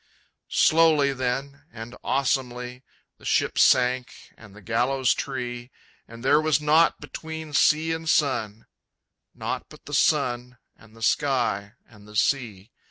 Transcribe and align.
Slowly 0.49 1.13
then, 1.13 1.63
and 1.71 1.95
awesomely, 2.03 2.81
The 3.19 3.25
ship 3.25 3.59
sank, 3.59 4.33
and 4.35 4.55
the 4.55 4.61
gallows 4.63 5.13
tree, 5.13 5.69
And 6.07 6.25
there 6.25 6.41
was 6.41 6.59
nought 6.59 6.99
between 6.99 7.53
sea 7.53 7.91
and 7.93 8.09
sun 8.09 8.65
Nought 9.35 9.67
but 9.69 9.85
the 9.85 9.93
sun 9.93 10.57
and 10.75 10.95
the 10.95 11.03
sky 11.03 11.73
and 11.87 12.07
the 12.07 12.15
sea. 12.15 12.71